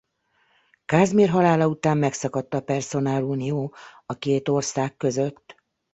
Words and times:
Kázmér 0.85 1.29
halála 1.29 1.67
után 1.67 1.97
megszakadt 1.97 2.53
a 2.53 2.61
perszonálunió 2.61 3.73
a 4.05 4.13
két 4.13 4.47
ország 4.47 4.97
között. 4.97 5.55